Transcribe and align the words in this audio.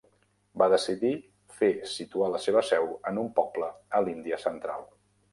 Va 0.59 0.67
decidir 0.73 1.09
fer 1.59 1.67
situar 1.91 2.29
la 2.35 2.41
seva 2.45 2.63
seu 2.69 2.87
en 3.11 3.19
un 3.25 3.27
poble 3.41 3.69
a 3.99 4.01
l'Índia 4.07 4.41
Central. 4.45 4.83